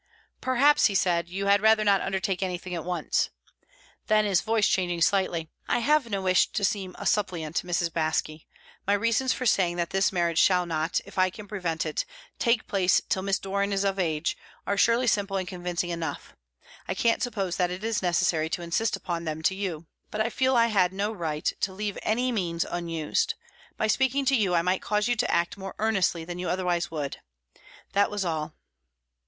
"Perhaps," 0.41 0.87
he 0.87 0.95
said, 0.95 1.29
"you 1.29 1.45
had 1.45 1.61
rather 1.61 1.83
not 1.83 2.01
undertake 2.01 2.41
anything 2.41 2.73
at 2.73 2.83
once." 2.83 3.29
Then, 4.07 4.25
his 4.25 4.41
voice 4.41 4.67
changing 4.67 5.03
slightly, 5.03 5.51
"I 5.69 5.77
have 5.77 6.09
no 6.09 6.23
wish 6.23 6.47
to 6.53 6.63
seem 6.65 6.95
a 6.97 7.05
suppliant, 7.05 7.61
Mrs. 7.61 7.91
Baske. 7.91 8.47
My 8.87 8.93
reasons 8.93 9.31
for 9.31 9.45
saying 9.45 9.75
that 9.77 9.91
this 9.91 10.11
marriage 10.11 10.39
shall 10.39 10.65
not, 10.65 11.01
if 11.05 11.19
I 11.19 11.29
can 11.29 11.47
prevent 11.47 11.85
it, 11.85 12.03
take 12.39 12.65
place 12.65 12.99
till 13.09 13.21
Miss 13.21 13.37
Doran 13.37 13.71
is 13.71 13.83
of 13.83 13.99
age, 13.99 14.35
are 14.65 14.75
surely 14.75 15.05
simple 15.05 15.37
and 15.37 15.47
convincing 15.47 15.91
enough; 15.91 16.35
I 16.87 16.95
can't 16.95 17.21
suppose 17.21 17.57
that 17.57 17.69
it 17.69 17.83
is 17.83 18.01
necessary 18.01 18.49
to 18.49 18.63
insist 18.63 18.95
upon 18.95 19.25
them 19.25 19.43
to 19.43 19.53
you. 19.53 19.85
But 20.09 20.21
I 20.21 20.31
feel 20.31 20.55
I 20.55 20.65
had 20.65 20.93
no 20.93 21.11
right 21.11 21.45
to 21.59 21.71
leave 21.73 21.99
any 22.01 22.31
means 22.31 22.65
unused. 22.67 23.35
By 23.77 23.85
speaking 23.85 24.25
to 24.25 24.35
you, 24.35 24.55
I 24.55 24.63
might 24.63 24.81
cause 24.81 25.07
you 25.07 25.15
to 25.17 25.29
act 25.29 25.57
more 25.59 25.75
earnestly 25.77 26.25
than 26.25 26.39
you 26.39 26.49
otherwise 26.49 26.89
would. 26.89 27.17
That 27.93 28.09
was 28.09 28.25
all." 28.25 28.55